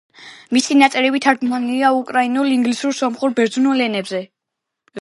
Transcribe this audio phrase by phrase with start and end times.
[0.57, 4.27] მისი ნაწერები თარგმნილია უკრაინულ, ინგლისურ, სომხურ, ბერძნულ ენებზე.